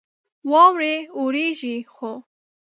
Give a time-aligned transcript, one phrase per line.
[0.51, 2.11] واورې اوريږي ،خو